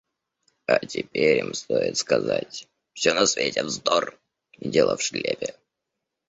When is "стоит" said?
1.53-1.95